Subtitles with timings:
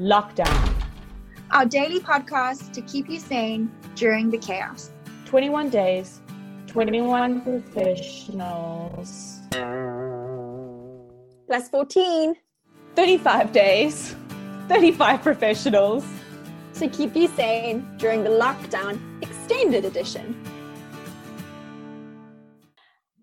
[0.00, 0.74] Lockdown.
[1.50, 4.92] Our daily podcast to keep you sane during the chaos.
[5.26, 6.22] 21 days,
[6.68, 9.40] 21 professionals.
[11.46, 12.34] Plus 14.
[12.96, 14.16] 35 days,
[14.68, 16.06] 35 professionals.
[16.76, 20.34] To keep you sane during the lockdown extended edition.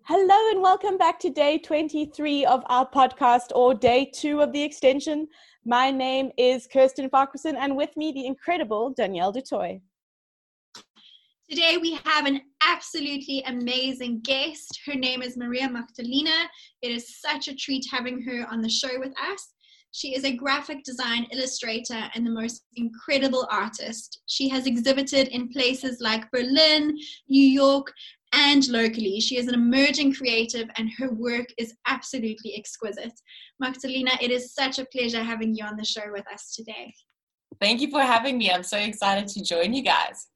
[0.04, 4.62] Hello and welcome back to day 23 of our podcast or day two of the
[4.62, 5.26] extension.
[5.64, 9.80] My name is Kirsten Farquharson and with me the incredible Danielle du Toit.
[11.50, 14.80] Today we have an absolutely amazing guest.
[14.86, 16.48] Her name is Maria Magdalena.
[16.82, 19.52] It is such a treat having her on the show with us.
[19.92, 24.20] She is a graphic design illustrator and the most incredible artist.
[24.26, 26.96] She has exhibited in places like Berlin,
[27.28, 27.92] New York,
[28.32, 29.20] and locally.
[29.20, 33.18] She is an emerging creative and her work is absolutely exquisite.
[33.58, 36.92] Magdalena, it is such a pleasure having you on the show with us today.
[37.60, 38.50] Thank you for having me.
[38.50, 40.28] I'm so excited to join you guys.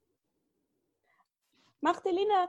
[1.81, 2.47] Magdalena,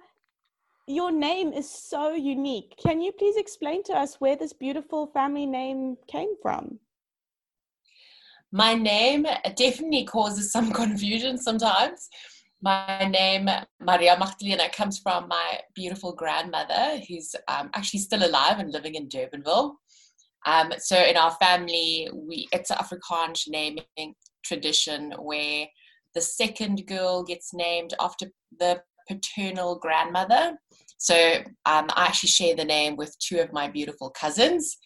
[0.87, 2.75] your name is so unique.
[2.83, 6.79] Can you please explain to us where this beautiful family name came from?
[8.53, 9.27] My name
[9.57, 12.09] definitely causes some confusion sometimes.
[12.65, 13.47] My name,
[13.79, 19.07] Maria Magdalena, comes from my beautiful grandmother, who's um, actually still alive and living in
[19.07, 19.75] Durbanville.
[20.47, 25.67] Um, so in our family, we it's an Afrikaans naming tradition where
[26.15, 30.57] the second girl gets named after the paternal grandmother.
[30.97, 31.17] So
[31.67, 34.79] um, I actually share the name with two of my beautiful cousins.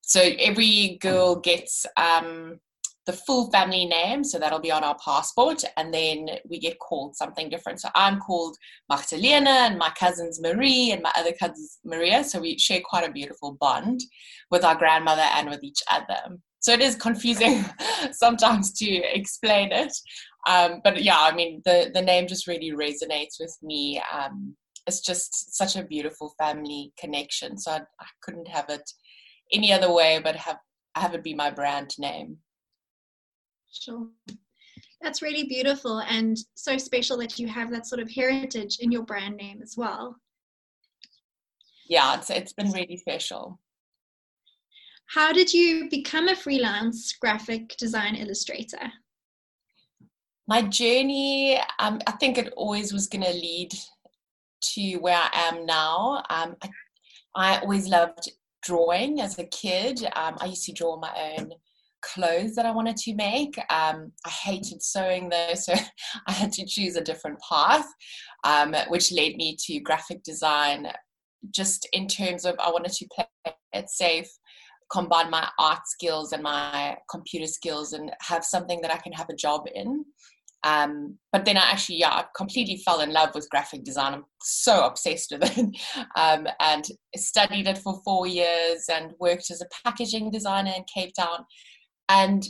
[0.00, 2.60] So every girl gets um,
[3.06, 7.16] the full family name, so that'll be on our passport, and then we get called
[7.16, 7.80] something different.
[7.80, 8.56] So I'm called
[8.88, 12.24] Magdalena, and my cousin's Marie, and my other cousin's Maria.
[12.24, 14.00] So we share quite a beautiful bond
[14.50, 16.38] with our grandmother and with each other.
[16.60, 17.64] So it is confusing
[18.12, 19.92] sometimes to explain it,
[20.46, 24.02] um, but yeah, I mean the the name just really resonates with me.
[24.12, 27.56] Um, it's just such a beautiful family connection.
[27.56, 28.90] So I, I couldn't have it
[29.52, 30.58] any other way but have
[30.96, 32.38] have it be my brand name.
[33.74, 34.08] Sure.
[35.02, 39.02] That's really beautiful and so special that you have that sort of heritage in your
[39.02, 40.16] brand name as well.
[41.86, 43.60] Yeah, it's it's been really special.
[45.06, 48.90] How did you become a freelance graphic design illustrator?
[50.46, 53.72] My journey, um, I think it always was going to lead
[54.72, 56.22] to where I am now.
[56.30, 56.68] Um, I,
[57.34, 58.30] I, always loved
[58.62, 60.04] drawing as a kid.
[60.16, 61.52] Um, I used to draw my own
[62.12, 63.56] clothes that I wanted to make.
[63.70, 65.74] Um, I hated sewing though, so
[66.26, 67.86] I had to choose a different path,
[68.44, 70.88] um, which led me to graphic design.
[71.50, 73.26] Just in terms of, I wanted to play
[73.72, 74.28] it safe,
[74.90, 79.28] combine my art skills and my computer skills, and have something that I can have
[79.28, 80.04] a job in.
[80.64, 84.14] Um, but then I actually, yeah, I completely fell in love with graphic design.
[84.14, 85.76] I'm so obsessed with it,
[86.16, 91.12] um, and studied it for four years and worked as a packaging designer in Cape
[91.14, 91.44] Town
[92.08, 92.46] and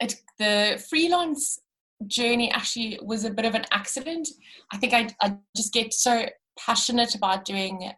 [0.00, 1.58] it, the freelance
[2.06, 4.28] journey actually was a bit of an accident.
[4.72, 6.26] I think I, I just get so
[6.58, 7.92] passionate about doing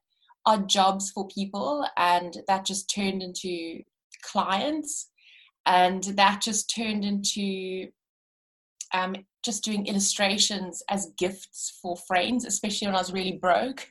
[0.44, 3.82] odd jobs for people, and that just turned into
[4.22, 5.10] clients,
[5.66, 7.88] and that just turned into
[8.94, 13.88] um, just doing illustrations as gifts for friends, especially when I was really broke.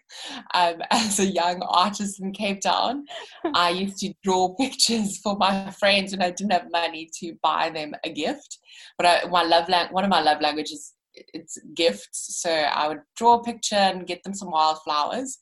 [0.53, 3.05] Um, as a young artist in Cape Town,
[3.55, 7.71] I used to draw pictures for my friends when I didn't have money to buy
[7.71, 8.59] them a gift.
[8.97, 10.93] But I, my love lang- one of my love languages
[11.33, 12.41] it's gifts.
[12.41, 15.39] So I would draw a picture and get them some wildflowers.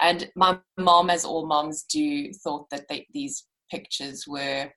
[0.00, 4.70] And my mom, as all moms do, thought that they, these pictures were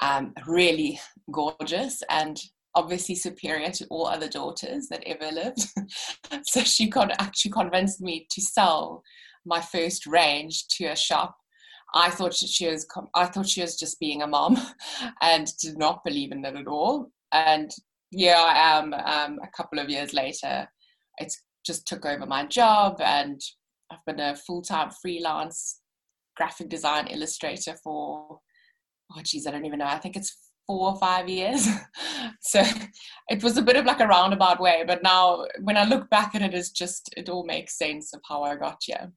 [0.00, 1.00] um, really
[1.32, 2.40] gorgeous and
[2.76, 5.66] obviously superior to all other daughters that ever lived.
[6.44, 9.02] so she con- actually convinced me to sell
[9.44, 11.34] my first range to a shop.
[11.94, 14.58] I thought she was I thought she was just being a mom,
[15.22, 17.10] and did not believe in it at all.
[17.32, 17.70] And
[18.10, 20.68] here I am, um, a couple of years later.
[21.18, 23.40] It's just took over my job, and
[23.90, 25.80] I've been a full time freelance
[26.36, 28.40] graphic design illustrator for
[29.12, 29.86] oh geez, I don't even know.
[29.86, 31.68] I think it's four or five years.
[32.40, 32.62] so
[33.28, 36.34] it was a bit of like a roundabout way, but now when I look back
[36.34, 39.12] at it, it's just, it all makes sense of how I got here.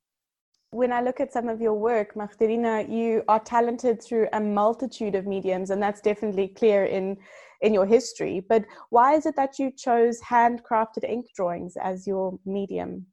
[0.72, 5.16] When I look at some of your work, Magdalena, you are talented through a multitude
[5.16, 7.18] of mediums, and that's definitely clear in
[7.62, 8.40] in your history.
[8.48, 13.08] But why is it that you chose handcrafted ink drawings as your medium?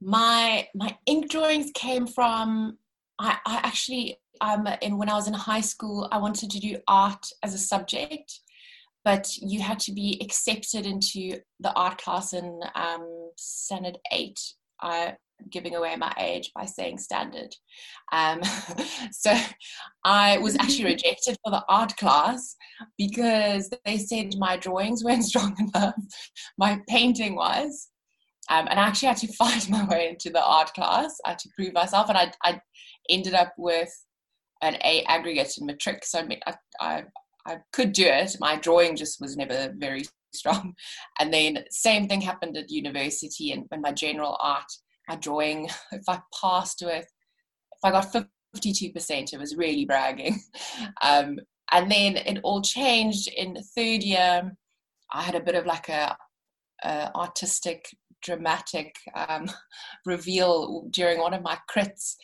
[0.00, 2.78] My my ink drawings came from
[3.18, 6.78] I, I actually um, in when I was in high school, I wanted to do
[6.86, 8.40] art as a subject.
[9.04, 14.38] but you had to be accepted into the art class in um, standard eight.
[14.80, 15.16] I
[15.50, 17.54] giving away my age by saying standard.
[18.12, 18.42] Um,
[19.12, 19.34] so
[20.04, 22.56] I was actually rejected for the art class
[22.96, 25.94] because they said my drawings weren't strong enough,
[26.58, 27.88] my painting was.
[28.50, 31.18] Um, and I actually had to fight my way into the art class.
[31.26, 32.60] I had to prove myself, and I, I
[33.08, 33.92] ended up with
[34.62, 36.04] an A aggregate in matric.
[36.04, 37.04] So I, I,
[37.46, 38.36] I could do it.
[38.40, 40.74] My drawing just was never very strong.
[41.20, 44.70] And then same thing happened at university, and when my general art
[45.08, 48.12] my drawing, if I passed with, if I got
[48.56, 50.40] 52%, it was really bragging.
[51.02, 51.38] Um,
[51.72, 54.52] and then it all changed in third year.
[55.12, 56.16] I had a bit of like a,
[56.82, 57.84] a artistic,
[58.22, 59.50] dramatic um,
[60.06, 62.14] reveal during one of my crits.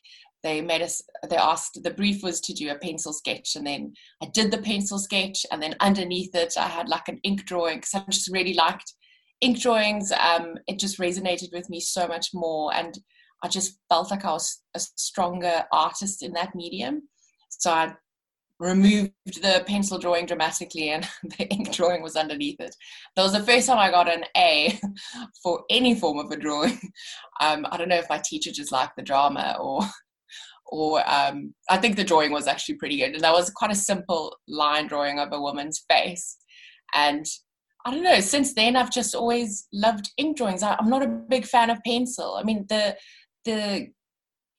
[0.45, 1.03] They made us.
[1.29, 1.83] They asked.
[1.83, 5.45] The brief was to do a pencil sketch, and then I did the pencil sketch,
[5.51, 8.95] and then underneath it, I had like an ink drawing because I just really liked
[9.45, 12.75] ink drawings, um, it just resonated with me so much more.
[12.75, 12.99] And
[13.43, 17.09] I just felt like I was a stronger artist in that medium.
[17.51, 17.95] So I
[18.59, 21.07] removed the pencil drawing dramatically and
[21.39, 22.75] the ink drawing was underneath it.
[23.17, 24.81] That was the first time I got an A
[25.43, 26.81] for any form of a drawing.
[27.41, 29.81] Um, I don't know if my teacher just liked the drama or
[30.67, 33.15] or um, I think the drawing was actually pretty good.
[33.15, 36.37] And that was quite a simple line drawing of a woman's face.
[36.95, 37.27] And
[37.85, 38.21] I don't know.
[38.21, 40.63] Since then, I've just always loved ink drawings.
[40.63, 42.37] I, am not a big fan of pencil.
[42.39, 42.97] I mean, the
[43.45, 43.89] the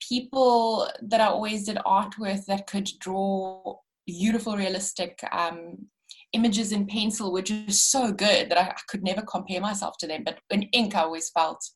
[0.08, 5.88] people that I always did art with that could draw beautiful, realistic um,
[6.34, 10.08] images in pencil were just so good that I, I could never compare myself to
[10.08, 10.24] them.
[10.24, 11.68] But in ink, I always felt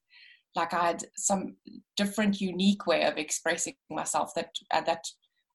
[0.56, 1.56] like I had some
[1.96, 5.06] different, unique way of expressing myself that uh, that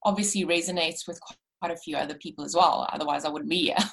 [0.04, 1.20] obviously resonates with
[1.60, 2.88] quite a few other people as well.
[2.92, 3.76] Otherwise, I wouldn't be here.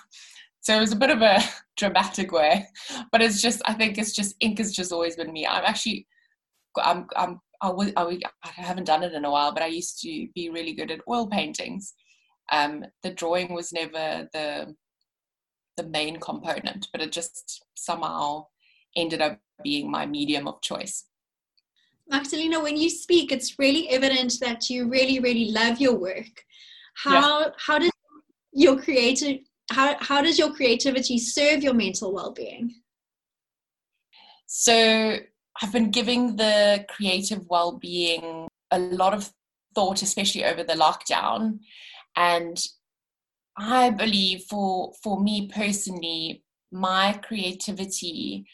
[0.64, 1.40] So it was a bit of a
[1.76, 2.68] dramatic way,
[3.12, 5.48] but it's just I think it's just ink has just always been me.
[5.48, 6.06] I'm actually
[6.78, 10.28] I'm I'm I, was, I, haven't done it in a while, but I used to
[10.34, 11.94] be really good at oil paintings.
[12.52, 14.76] Um, the drawing was never the
[15.78, 18.46] the main component, but it just somehow
[18.96, 21.06] ended up being my medium of choice.
[22.10, 26.44] Magdalena, when you speak, it's really evident that you really, really love your work.
[26.96, 27.50] How yeah.
[27.58, 27.92] how does
[28.52, 29.40] your creative
[29.72, 32.74] how, how does your creativity serve your mental well-being
[34.46, 35.18] so
[35.62, 39.32] i've been giving the creative well-being a lot of
[39.74, 41.60] thought especially over the lockdown
[42.16, 42.66] and
[43.58, 48.46] i believe for for me personally my creativity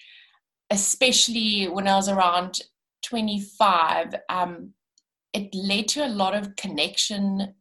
[0.69, 2.62] especially when i was around
[3.04, 4.74] 25 um,
[5.34, 7.54] it led to a lot of connection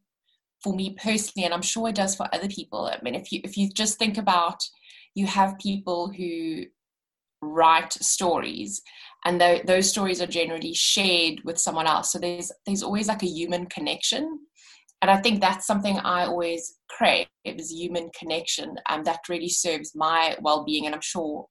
[0.62, 2.87] for me personally, and I'm sure it does for other people.
[2.87, 4.58] I mean, if you if you just think about,
[5.14, 6.64] you have people who
[7.43, 8.82] write stories,
[9.25, 12.12] and th- those stories are generally shared with someone else.
[12.12, 14.41] So there's there's always like a human connection,
[15.02, 19.93] and I think that's something I always crave is human connection, and that really serves
[19.94, 21.47] my well-being, and I'm sure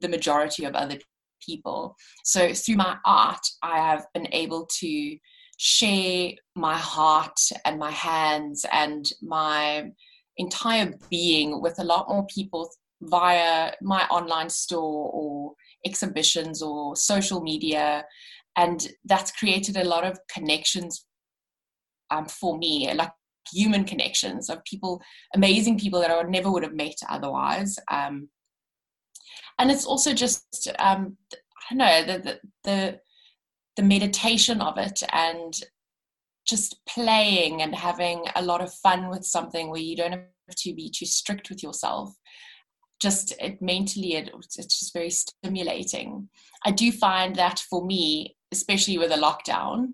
[0.00, 0.98] the majority of other
[1.44, 1.96] people.
[2.24, 5.18] So through my art, I have been able to
[5.58, 9.90] share my heart and my hands and my
[10.36, 12.70] entire being with a lot more people
[13.02, 15.52] via my online store or
[15.84, 18.04] exhibitions or social media
[18.56, 21.06] and that's created a lot of connections
[22.10, 23.10] um, for me like
[23.52, 25.00] human connections of people
[25.34, 28.28] amazing people that i would never would have met otherwise um,
[29.58, 33.00] and it's also just um, i don't know the, the, the
[33.76, 35.60] the meditation of it and
[36.46, 40.74] just playing and having a lot of fun with something where you don't have to
[40.74, 42.12] be too strict with yourself.
[43.00, 46.28] Just it mentally it, it's just very stimulating.
[46.64, 49.88] I do find that for me especially with a lockdown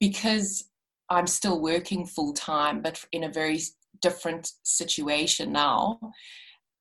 [0.00, 0.68] because
[1.10, 3.60] i'm still working full time but in a very
[4.00, 5.98] different situation now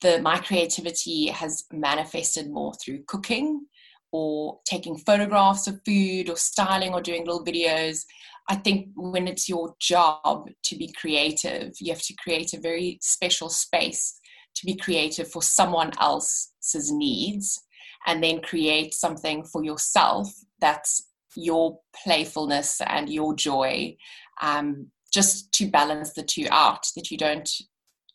[0.02, 3.66] the my creativity has manifested more through cooking
[4.12, 8.04] or taking photographs of food or styling or doing little videos.
[8.50, 13.00] I think when it's your job to be creative, you have to create a very
[13.02, 14.20] special space
[14.56, 17.62] to be creative for someone else's needs
[18.06, 23.96] and then create something for yourself that's your playfulness and your joy
[24.42, 27.50] um, just to balance the two out that you don't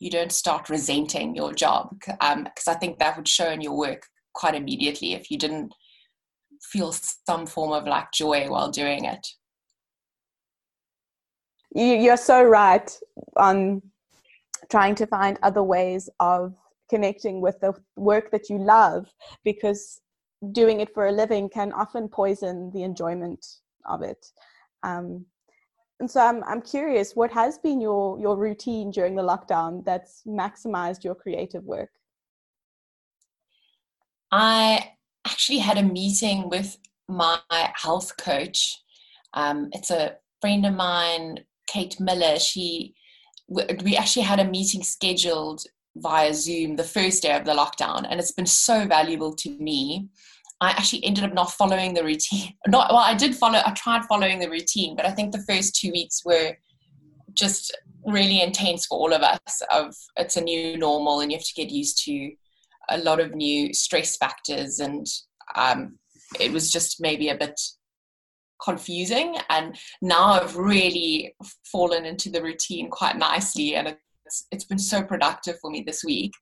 [0.02, 3.76] you don't start resenting your job because um, i think that would show in your
[3.76, 5.72] work quite immediately if you didn't
[6.62, 9.26] feel some form of like joy while doing it.
[11.74, 12.90] You, you're so right
[13.36, 13.82] on
[14.70, 16.54] trying to find other ways of
[16.88, 19.06] connecting with the work that you love
[19.44, 20.00] because
[20.52, 23.44] doing it for a living can often poison the enjoyment
[23.86, 24.24] of it.
[24.82, 25.24] Um,
[26.02, 30.24] and so I'm, I'm curious, what has been your, your routine during the lockdown that's
[30.26, 31.90] maximized your creative work?
[34.32, 34.94] I
[35.24, 36.76] actually had a meeting with
[37.08, 37.38] my
[37.76, 38.82] health coach.
[39.34, 42.36] Um, it's a friend of mine, Kate Miller.
[42.40, 42.96] She,
[43.46, 45.62] we actually had a meeting scheduled
[45.94, 50.08] via Zoom the first day of the lockdown, and it's been so valuable to me.
[50.62, 52.54] I actually ended up not following the routine.
[52.68, 53.60] Not well, I did follow.
[53.66, 56.56] I tried following the routine, but I think the first two weeks were
[57.34, 57.76] just
[58.06, 59.60] really intense for all of us.
[59.72, 62.30] Of it's a new normal, and you have to get used to
[62.90, 65.04] a lot of new stress factors, and
[65.56, 65.98] um,
[66.38, 67.60] it was just maybe a bit
[68.64, 69.34] confusing.
[69.50, 71.34] And now I've really
[71.72, 76.04] fallen into the routine quite nicely, and it's it's been so productive for me this
[76.04, 76.34] week.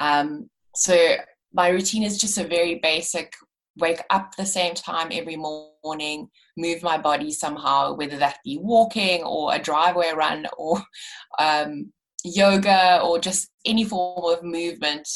[0.00, 1.14] Um, so
[1.54, 3.32] my routine is just a very basic
[3.78, 9.22] wake up the same time every morning, move my body somehow, whether that be walking
[9.22, 10.82] or a driveway run or
[11.38, 11.92] um,
[12.24, 15.08] yoga or just any form of movement,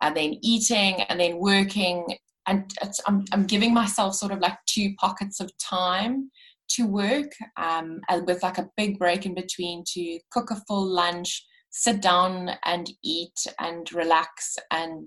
[0.00, 2.06] and then eating and then working.
[2.46, 2.72] And
[3.06, 6.30] I'm, I'm giving myself sort of like two pockets of time
[6.70, 11.44] to work um, with like a big break in between to cook a full lunch,
[11.70, 15.06] sit down and eat and relax and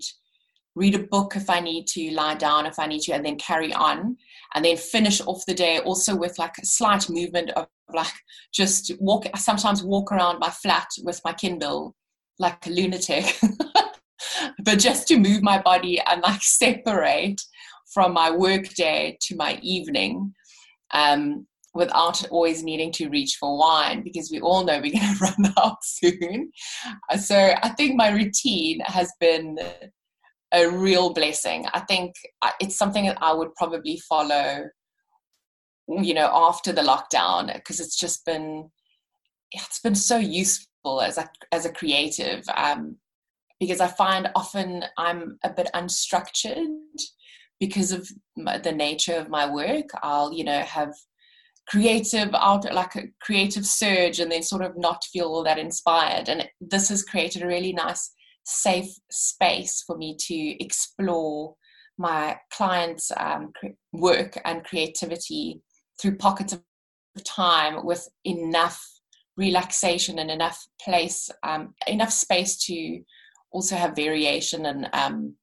[0.76, 3.36] read a book if I need to, lie down if I need to, and then
[3.36, 4.16] carry on,
[4.54, 8.12] and then finish off the day also with like a slight movement of like
[8.52, 9.26] just walk.
[9.34, 11.96] I sometimes walk around my flat with my Kindle
[12.38, 13.38] like a lunatic,
[14.64, 17.40] but just to move my body and like separate
[17.92, 20.34] from my work day to my evening.
[20.92, 25.18] Um, without always needing to reach for wine because we all know we're going to
[25.20, 26.50] run out soon.
[27.20, 29.58] So I think my routine has been
[30.52, 31.66] a real blessing.
[31.72, 32.14] I think
[32.60, 34.64] it's something that I would probably follow,
[35.88, 38.70] you know, after the lockdown because it's just been
[39.52, 42.44] it's been so useful as a as a creative.
[42.54, 42.96] Um,
[43.58, 46.76] because I find often I'm a bit unstructured
[47.58, 49.86] because of the nature of my work.
[50.02, 50.92] I'll you know have
[51.68, 56.28] creative out like a creative surge and then sort of not feel all that inspired
[56.28, 58.12] and this has created a really nice
[58.46, 61.54] safe space for me to explore
[61.98, 63.52] my clients' um,
[63.92, 65.60] work and creativity
[66.00, 66.62] through pockets of
[67.24, 68.82] time with enough
[69.36, 73.00] relaxation and enough place, um, enough space to
[73.52, 75.34] also have variation and um,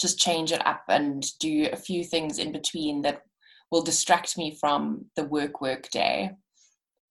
[0.00, 3.22] just change it up and do a few things in between that
[3.70, 6.30] will distract me from the work work day.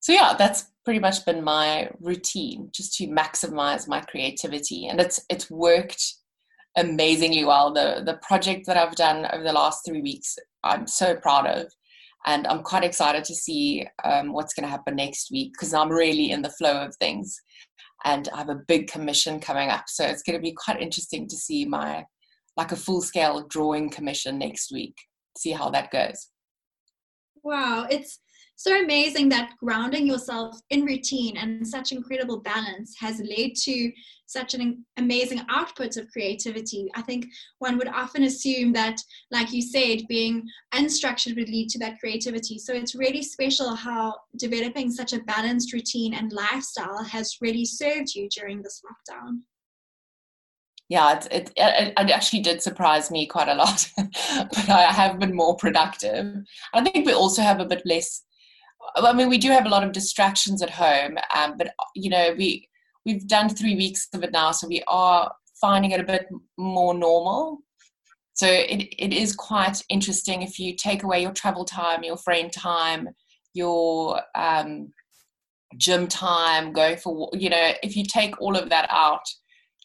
[0.04, 4.86] So yeah, that's pretty much been my routine just to maximize my creativity.
[4.86, 6.04] And it's it's worked
[6.76, 7.72] amazingly well.
[7.72, 11.72] The the project that i've done over the last three weeks i'm so proud of.
[12.26, 15.88] And i'm quite excited to see um, what's going to happen next week because i'm
[15.88, 17.34] really in the flow of things.
[18.04, 19.84] And i have a big commission coming up.
[19.88, 22.04] So it's going to be quite interesting to see my
[22.58, 24.96] like a full scale drawing commission next week
[25.38, 26.28] see how that goes.
[27.42, 28.18] Wow it's
[28.56, 33.90] so amazing that grounding yourself in routine and such incredible balance has led to
[34.26, 36.88] such an amazing output of creativity.
[36.94, 37.26] I think
[37.58, 42.58] one would often assume that, like you said, being unstructured would lead to that creativity.
[42.58, 48.14] So it's really special how developing such a balanced routine and lifestyle has really served
[48.14, 49.40] you during this lockdown
[50.90, 55.34] yeah, it, it, it, actually did surprise me quite a lot, but I have been
[55.34, 56.44] more productive.
[56.74, 58.22] I think we also have a bit less
[58.96, 62.34] I mean, we do have a lot of distractions at home, um, but you know,
[62.36, 62.68] we
[63.04, 66.26] we've done three weeks of it now, so we are finding it a bit
[66.56, 67.58] more normal.
[68.34, 72.50] So it, it is quite interesting if you take away your travel time, your frame
[72.50, 73.08] time,
[73.52, 74.92] your um,
[75.76, 79.24] gym time, going for you know, if you take all of that out,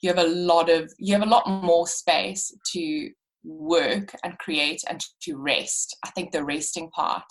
[0.01, 3.10] you have a lot of you have a lot more space to
[3.44, 5.96] work and create and to rest.
[6.03, 7.25] I think the resting part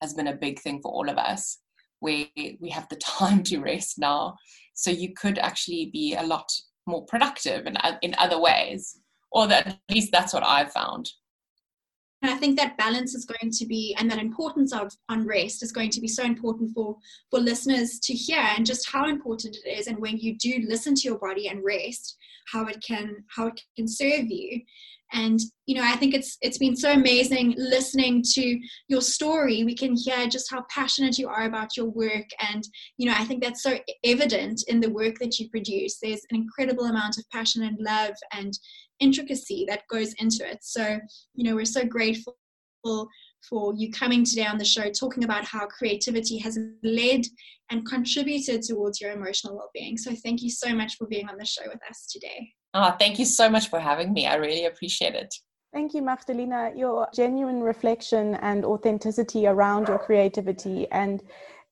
[0.00, 1.58] has been a big thing for all of us.
[2.00, 4.36] Where we have the time to rest now.
[4.74, 6.50] So you could actually be a lot
[6.86, 8.98] more productive in, in other ways
[9.32, 11.10] or that, at least that's what i've found
[12.22, 15.72] I think that balance is going to be, and that importance of on rest is
[15.72, 16.96] going to be so important for
[17.30, 19.86] for listeners to hear, and just how important it is.
[19.86, 22.16] And when you do listen to your body and rest,
[22.52, 24.60] how it can how it can serve you.
[25.12, 28.58] and you know i think it's it's been so amazing listening to
[28.88, 32.62] your story we can hear just how passionate you are about your work and
[32.96, 36.36] you know i think that's so evident in the work that you produce there's an
[36.36, 38.58] incredible amount of passion and love and
[39.00, 40.98] intricacy that goes into it so
[41.34, 42.36] you know we're so grateful
[43.48, 47.22] for you coming today on the show talking about how creativity has led
[47.70, 51.44] and contributed towards your emotional well-being so thank you so much for being on the
[51.44, 54.26] show with us today Oh, thank you so much for having me.
[54.26, 55.34] I really appreciate it.
[55.72, 56.72] Thank you, Magdalena.
[56.76, 61.22] Your genuine reflection and authenticity around your creativity and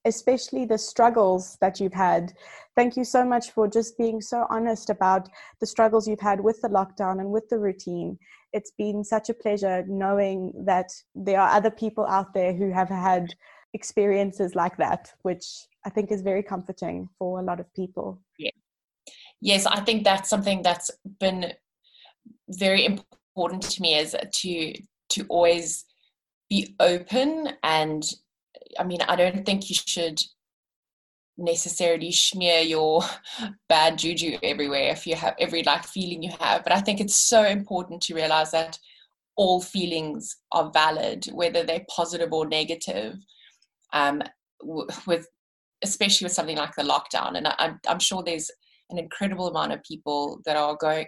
[0.04, 2.32] especially the struggles that you've had.
[2.76, 5.28] Thank you so much for just being so honest about
[5.60, 8.18] the struggles you've had with the lockdown and with the routine.
[8.52, 12.88] It's been such a pleasure knowing that there are other people out there who have
[12.88, 13.34] had
[13.74, 15.44] experiences like that, which
[15.84, 18.20] I think is very comforting for a lot of people.
[18.38, 18.50] Yeah
[19.40, 20.90] yes, I think that's something that's
[21.20, 21.52] been
[22.48, 24.74] very important to me is to
[25.10, 25.84] to always
[26.50, 28.02] be open and
[28.78, 30.20] I mean I don't think you should
[31.36, 33.02] necessarily smear your
[33.68, 37.16] bad juju everywhere if you have every like feeling you have but I think it's
[37.16, 38.78] so important to realize that
[39.36, 43.14] all feelings are valid whether they're positive or negative
[43.92, 44.20] um,
[45.06, 45.28] with
[45.84, 48.50] especially with something like the lockdown and I, I'm sure there's
[48.90, 51.06] an incredible amount of people that are going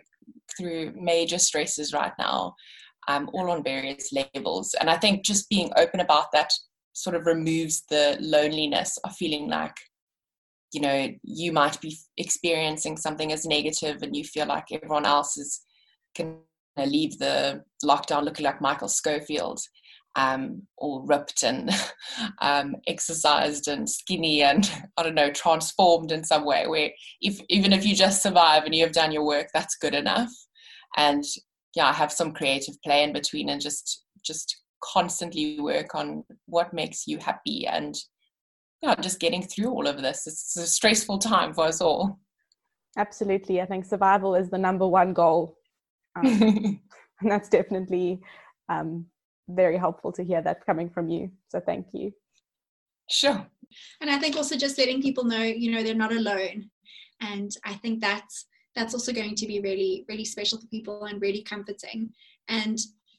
[0.56, 2.54] through major stresses right now,
[3.08, 4.74] um, all on various levels.
[4.80, 6.52] And I think just being open about that
[7.02, 9.76] sort of removes the loneliness of feeling like,
[10.72, 15.36] you know, you might be experiencing something as negative and you feel like everyone else
[15.36, 15.60] is
[16.14, 16.38] can
[16.76, 19.60] leave the lockdown looking like Michael Scofield
[20.16, 21.70] um, all ripped and
[22.40, 26.66] um, exercised and skinny and I don't know transformed in some way.
[26.66, 26.90] Where
[27.20, 30.30] if even if you just survive and you have done your work, that's good enough.
[30.96, 31.24] And
[31.74, 37.06] yeah, have some creative play in between and just just constantly work on what makes
[37.06, 37.96] you happy and
[38.82, 40.26] yeah, just getting through all of this.
[40.26, 42.18] It's a stressful time for us all.
[42.96, 45.56] Absolutely, I think survival is the number one goal,
[46.16, 46.24] um,
[47.20, 48.20] and that's definitely
[48.68, 49.06] um,
[49.48, 51.30] very helpful to hear that coming from you.
[51.48, 52.12] So thank you.
[53.10, 53.46] Sure.
[54.00, 56.70] And I think also just letting people know, you know, they're not alone.
[57.20, 61.20] And I think that's that's also going to be really, really special for people and
[61.20, 62.10] really comforting.
[62.48, 62.78] And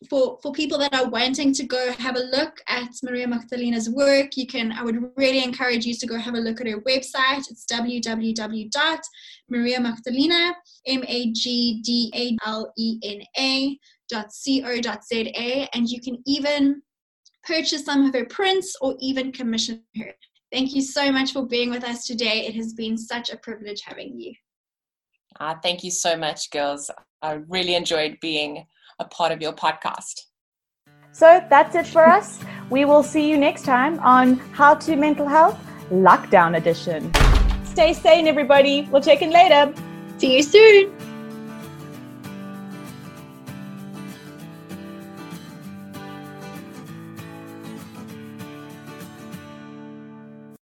[0.10, 4.36] for for people that are wanting to go have a look at Maria Magdalena's work,
[4.36, 4.72] you can.
[4.72, 7.50] I would really encourage you to go have a look at her website.
[7.50, 10.54] It's www.mariamagdalena
[10.88, 13.78] m a g d a l e n a
[14.12, 16.82] co.za and you can even
[17.44, 20.14] purchase some of her prints or even commission her.
[20.52, 22.46] Thank you so much for being with us today.
[22.46, 24.34] It has been such a privilege having you.
[25.40, 26.92] Uh, thank you so much, girls.
[27.22, 28.66] I really enjoyed being
[29.02, 30.22] a part of your podcast.
[31.12, 32.40] So that's it for us.
[32.70, 35.60] We will see you next time on How to Mental Health
[35.92, 37.12] Lockdown Edition.
[37.66, 38.88] Stay sane, everybody.
[38.90, 39.74] We'll check in later.
[40.18, 41.11] See you soon.